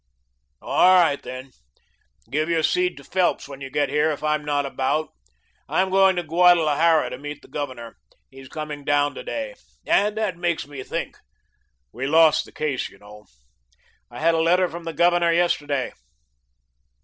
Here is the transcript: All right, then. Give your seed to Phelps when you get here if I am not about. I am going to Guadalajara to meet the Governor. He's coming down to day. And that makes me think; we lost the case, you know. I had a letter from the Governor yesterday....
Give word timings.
All 0.63 0.95
right, 0.95 1.21
then. 1.21 1.51
Give 2.31 2.49
your 2.49 2.63
seed 2.63 2.97
to 2.97 3.03
Phelps 3.03 3.47
when 3.47 3.61
you 3.61 3.69
get 3.69 3.89
here 3.89 4.09
if 4.09 4.23
I 4.23 4.33
am 4.33 4.43
not 4.43 4.65
about. 4.65 5.09
I 5.69 5.83
am 5.83 5.91
going 5.91 6.15
to 6.15 6.23
Guadalajara 6.23 7.11
to 7.11 7.19
meet 7.19 7.43
the 7.43 7.47
Governor. 7.47 7.97
He's 8.31 8.47
coming 8.49 8.83
down 8.83 9.13
to 9.13 9.21
day. 9.23 9.53
And 9.85 10.17
that 10.17 10.37
makes 10.37 10.65
me 10.67 10.81
think; 10.81 11.19
we 11.91 12.07
lost 12.07 12.45
the 12.45 12.51
case, 12.51 12.89
you 12.89 12.97
know. 12.97 13.27
I 14.09 14.19
had 14.19 14.33
a 14.33 14.41
letter 14.41 14.67
from 14.67 14.85
the 14.85 14.93
Governor 14.93 15.31
yesterday.... 15.31 15.91